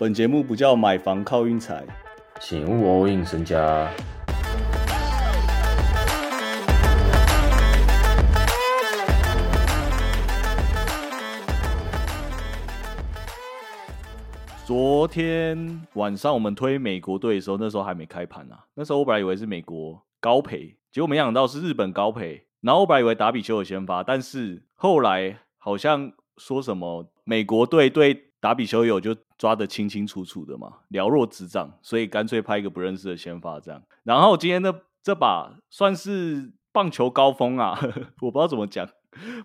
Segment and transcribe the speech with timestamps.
[0.00, 1.84] 本节目不叫买房靠运财，
[2.38, 3.90] 请勿 all in 身家。
[14.64, 18.66] 昨天晚上我们推美国队的时候，那时候还没开盘啊。
[18.74, 22.44] 那时候我本来以为是美国高赔，结果没想到是日本高赔。
[22.60, 33.82] 然后我本来以为达比修有先发，但是后来好像说什么美国队对打比丘有就抓得清清楚楚的嘛，了若指掌，所以干脆拍一个不认识的先发这样。
[34.04, 38.88] 然后今天的这把算是棒球高峰啊，呵 呵我不知道怎么讲，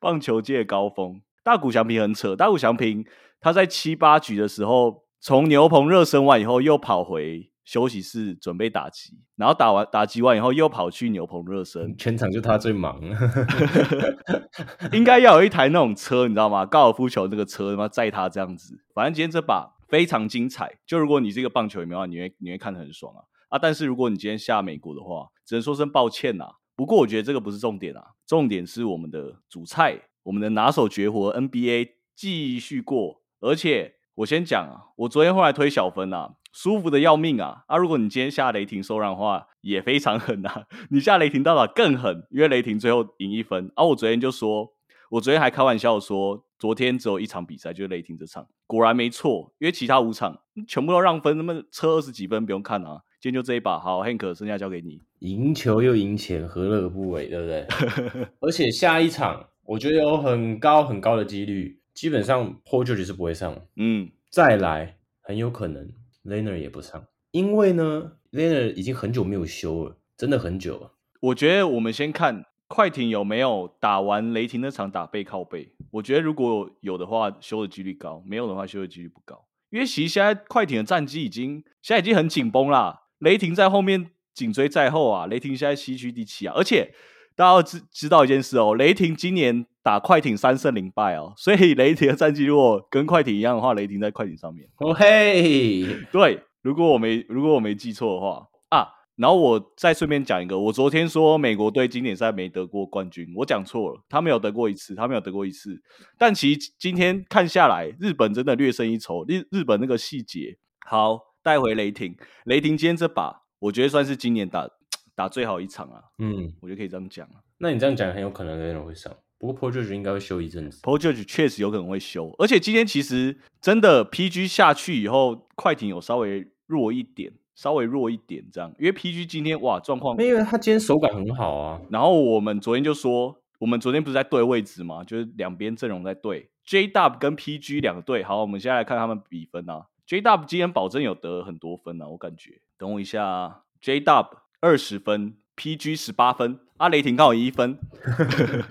[0.00, 1.20] 棒球界高峰。
[1.42, 3.04] 大谷翔平很扯，大谷翔平
[3.40, 5.04] 他在七八局的时候。
[5.20, 11.94] 从牛棚热身完以后，又跑回休息室准备打击，然后打完打击完以后，又跑去牛棚热身。
[11.98, 12.98] 全场就他最忙
[14.90, 16.64] 应该要有一台那种车，你知道吗？
[16.64, 18.82] 高尔夫球那个车，他妈载他这样子。
[18.94, 23.58] 反正今天这把非常精彩，就如果你是一个棒球迷的话，你会你会看得很爽啊啊！
[23.60, 26.46] 但是如果你今天下美国的话，只能说声抱歉呐。
[26.74, 33.96] 不过我觉得这个不是重点啊，重点是我们的主菜，我们的拿手绝活 NBA 继续过，而且。
[34.18, 37.64] 我先讲啊，我昨天后来推小分啊，舒服的要命啊！
[37.66, 40.64] 啊，如果你今天下雷霆收让的话，也非常狠呐。
[40.90, 43.70] 你下雷霆到达更狠，因为雷霆最后赢一分。
[43.74, 44.72] 啊，我昨天就说，
[45.10, 53.02] 我昨天还开玩笑说，昨天只有一场比赛，就是雷霆这场，果然没错，因为其他五场全部都让分，那么车二十几分不用看啊。
[53.20, 55.02] 今天就这一把，好，Hank，剩下交给你。
[55.18, 57.66] 赢球又赢钱，何乐而不为，对不对？
[58.40, 61.80] 而且下一场，我觉得有很高很高的几率。
[61.92, 65.90] 基本上 Paul George 是不会上，嗯，再来很有可能
[66.28, 70.92] Leonard 也不上，因为呢 Leonard 已经很久没有修了，真的很久了。
[71.20, 79.46] 我觉得我们先看快艇有没有打完雷霆那场打背靠背，我觉得如果有的话，修的几率高；没有的话，修的几率不高。
[79.70, 86.94] 因为其实现在快艇的战绩已经现在已经很紧绷啦，雷霆在后面紧追在后啊，雷霆现在西区第七啊，而且。
[87.38, 94.68] 大家要知知道一件事哦，雷霆今年打快艇三胜零败哦， 所以雷霆的战绩如果跟快艇一样的话，雷霆在快艇上面。
[94.80, 105.80] 哦嘿，对，如果我没如果我没记错的话啊，然后我再顺便讲一个，我昨天说美国队经典赛没得过冠军，我讲错了，他没有得过一次，他没有得过一次。
[106.18, 109.24] 但其实今天看下来，日本真的略胜一筹。
[109.26, 114.68] 日日本那个细节，好带回雷霆，雷霆今天这把，我觉得算是今年打。
[115.14, 117.42] 打最好一场啊，嗯，我觉得可以这样讲啊。
[117.58, 120.80] 那你这样讲很有可能雷人会上，不过 Paul George 应该会休一阵子。
[120.82, 128.74] Paul George 确实有可能会休，而且今天其实真的 PG 下去以后，快艇有稍微弱一点，稍微弱一点这样。
[128.78, 131.80] 因为 PG 今天哇状况，因为他今天手感很好啊。
[131.90, 135.04] 然后我们昨天就说，我们昨天不是在对位置嘛？
[135.04, 138.24] 就是两边阵容在对，J Dub 跟 PG 两个队。
[138.24, 139.86] 好，我们现在来看他们比分啊。
[140.04, 142.60] J Dub 今天保证有得很多分啊，我感觉。
[142.76, 145.36] 等我一下，J Dub 二十分。
[145.58, 147.76] PG 十八分，阿雷霆刚好一分，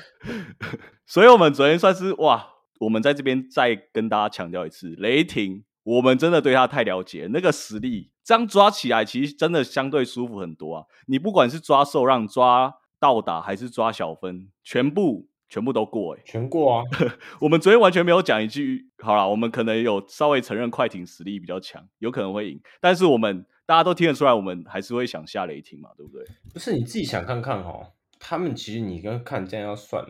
[1.04, 10.86] 所以我们昨天算是哇，我们在这边再跟大家强调一次，雷霆我们真的对他太了解，那个实力这样抓起来，其实真的相对舒服很多啊。
[11.06, 16.84] 你不管是抓受让、抓倒打还是抓小分，全部全部都过哎，全过啊。
[17.42, 23.44] 我们昨天完全没有讲一句，好了，我们可能有稍微承认快艇实力比较强，有可能会赢，但是我们。
[23.70, 26.26] 大家都听得出来，我们还是会想下雷霆嘛，对不对？
[26.52, 30.04] 不是你自己想看看哦，他们其实你刚看这样要算，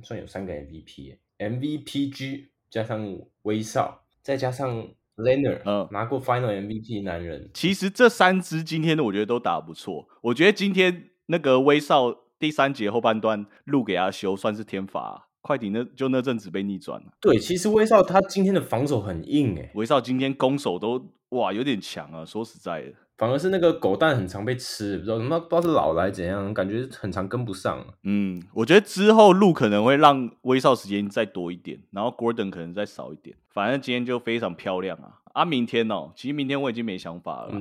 [0.00, 7.50] 算有三个 MVP，MVPG 加上威少，再加上 Leonard，嗯，拿过 Final MVP 男人。
[7.52, 15.26] 其实这三支今天的我觉得都打不错，我觉得今天那个威少第三节后半段路给他修，算是天罚。
[15.42, 17.06] 快艇那就那阵子被逆转了。
[17.20, 22.24] 对，其实威少他今天的防守很硬诶，威少今天攻守都哇有点强啊。
[22.24, 27.84] 说实在的，反而是那个狗蛋很常被吃，不知道什么不知道是老来怎样，感觉很常跟不上。
[28.04, 33.36] 嗯，我觉得之后路可能会让威少时间再多一点，然后 Gordon 可能再少一点。
[33.48, 35.20] 反正今天就非常漂亮啊！
[35.32, 37.52] 啊，明天哦，其实明天我已经没想法了。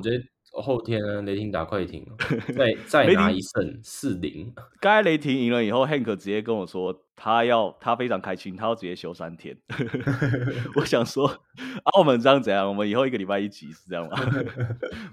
[0.51, 2.06] 后天雷霆打快艇，
[2.56, 4.54] 再 再拿一胜四零。
[4.81, 9.57] 刚才雷霆赢了以后，Hank 直接跟我说，他要他非常开心，他要直接休三天。
[10.75, 11.28] 我想说，
[11.96, 12.68] 澳门这样怎样？
[12.68, 14.18] 我们以后一个礼拜一集是这样吗？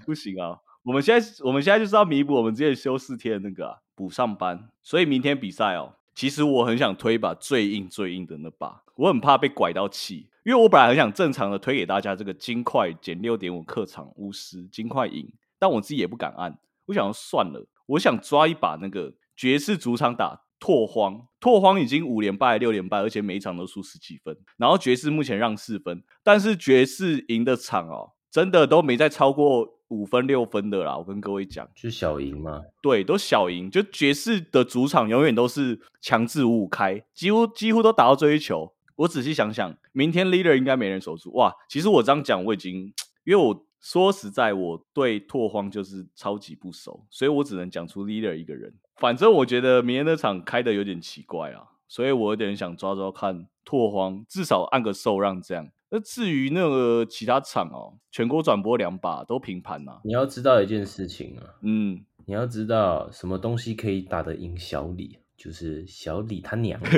[0.07, 0.59] 不行啊！
[0.85, 5.96] 我们现在我们现在就是要弥补我们之前休四天的那个补上班，所以明天比赛哦。
[6.17, 10.31] 其实我很想推一把最硬最硬的那把，我很怕被拐到气。
[10.45, 30.97] 因为我本来很想正常的推给大家这个金块减六点五客场巫师金块赢，但我自己也不敢按，我想要算了，我想抓一把那个爵士主场打拓荒，拓荒已经五连败六连败，而且每一场都输十几分，然后爵士目前让四分，但是爵士赢的场哦，真的都没再超过五分六分的啦。
[30.97, 33.71] 我跟各位讲，就小赢嘛，对，都小赢。
[33.71, 38.73] 就爵士的主场永远都是强制五五开，几乎几乎都打到追球。
[38.97, 41.55] 我仔细想想，明天 leader 应该没人守住哇。
[41.69, 42.93] 其实我这样讲，我已经
[43.25, 48.75] 因为我说实在，我对拓荒就是超级不熟，所以我只能讲出 leader 一个人。
[48.97, 55.69] 反正我觉得明天那场开的有点奇怪啊，所以我有点想抓抓看拓荒，至少按个受让这样。
[55.91, 60.01] 那至于那个其他场哦，全国转播两把都平盘呐。
[60.05, 66.81] 你要知道一件事情啊，嗯，你要知道什么东西可以打得赢小李，就是小李他娘。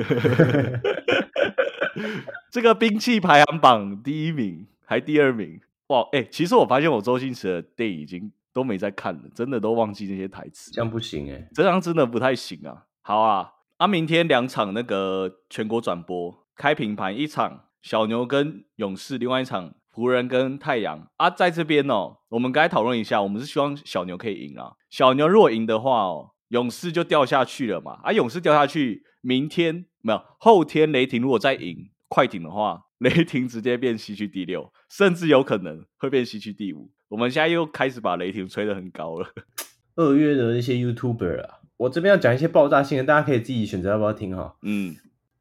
[2.51, 6.07] 这个兵器排行榜第一名还第二名哇！
[6.13, 12.85] 哎，其实我发现我周星驰的电影已经都没在看了，真的都忘记那些台词，这样不行哎，这样真的不太行啊。
[13.03, 24.73] 好啊，啊，明天两场那个全国转播开平盘，一场小牛跟勇士，另外一场湖人跟太阳啊，在这边哦，我们刚才讨论一下，我们是希望小牛可以赢啊。
[24.91, 31.91] 小牛如果赢的话哦，勇士就掉下去了嘛，啊，勇士掉下去，明天没有，后天雷霆如果再赢。
[32.11, 36.91] 快艇的话，雷霆直接变西区第六，甚至有可能会变西区第五。
[37.09, 39.29] 我们现在又开始把雷霆吹得很高了。
[39.97, 44.57] 二月的那些 YouTuber 啊，我这边要讲一些爆炸性的，大家可以自己选择要不要听哈。
[44.63, 44.97] 嗯，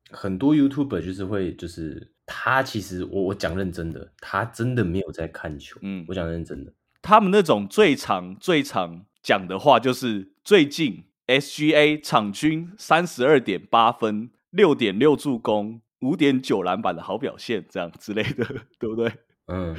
[0.09, 5.79] 很多 YouTuber 就是会，就是他其实我我讲认真的，他真的没有在看球。
[5.81, 15.81] 嗯，我讲认真的，他们那种最常最常讲的话就是最近 SGA 场均三十二点八分，六点六助攻。
[16.01, 18.45] 五点九篮板的好表现，这样之类的，
[18.77, 19.11] 对不对？
[19.47, 19.75] 嗯，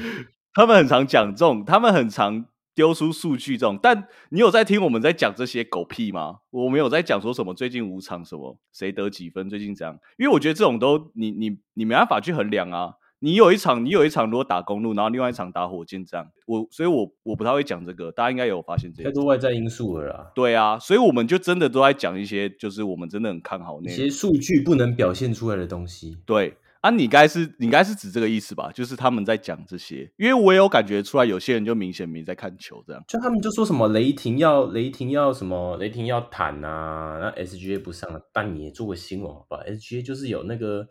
[0.52, 2.44] 他们很常讲这种，他们很常
[2.78, 6.36] 丢出数据这种，但你有在听我们在讲这些狗屁吗？
[6.50, 12.92] 我没有在讲说什么最近五场什么谁得几分，最近这样，因为我觉得这种都你你你没办法去衡量啊。
[13.18, 20.30] 你有一场，你有一场如果打公路，然后另外一场打火箭，这样我，所以我我不太会讲这个，大家应该有发现这太多外在因素了啦。
[20.36, 26.16] 对啊，所以我们就真的都在讲一些，就是我们真的很看好那些数据不能表现出来的东西。
[26.24, 28.70] 对啊，你该是你该是指这个意思吧？
[28.72, 33.02] 就是他们在讲这些，因为我有感觉出来，有些人就明显没在看球，这样。
[33.08, 40.88] 就他们就说什么雷霆要雷霆要什么雷霆要坦啊，那 SGA 不上了，但你也做个新闻好吧？SGA 就是有那个。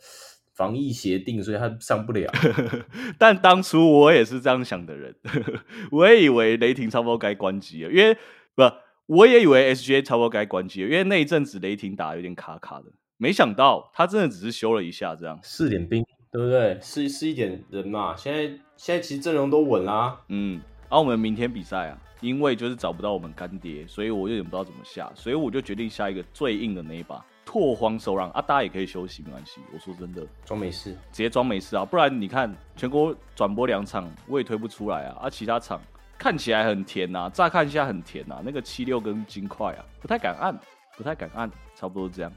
[0.57, 2.27] 防疫协定，所以他上不了。
[3.19, 5.15] 但当初我也是这样想的人，
[5.91, 8.17] 我也以为雷霆差不多该关机了，因为
[8.55, 8.63] 不，
[9.05, 12.85] 我也以为 SGA 差不多该关机了，因为那一阵子雷霆打有点卡卡的。
[13.17, 16.79] 没想到他真的只是修了一下，这样试点兵，对不对？
[16.81, 18.15] 试试一点人嘛。
[18.15, 18.43] 现在
[18.75, 20.21] 现在其实阵容都稳啦。
[20.29, 27.25] 嗯，而我们明天比赛啊，因为就是找不到我们干爹，所以我有点不知道怎么下，所以我就决定下一个最硬的那一把。
[27.43, 29.61] 拓荒收让啊，大家也可以休息，没关系。
[29.73, 35.17] 我说真的，装没事，直接装没事啊，不然你看全国转播两场，我也推不出来啊。
[35.21, 35.81] 啊，其他场
[36.19, 40.59] 看起来很甜呐，乍看一下很甜呐，那个七六跟金块啊，不太敢按，
[40.97, 42.31] 不太敢按，差不多这样。